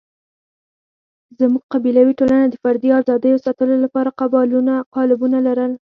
[1.39, 4.15] زموږ قبیلوي ټولنه د فردي آزادیو ساتلو لپاره
[4.95, 5.71] قالبونه لرل.